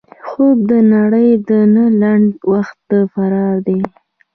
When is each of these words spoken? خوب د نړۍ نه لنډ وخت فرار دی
خوب 0.27 0.57
د 0.69 0.71
نړۍ 0.93 1.29
نه 1.75 1.85
لنډ 2.01 2.27
وخت 2.51 2.87
فرار 3.13 3.55
دی 3.67 3.79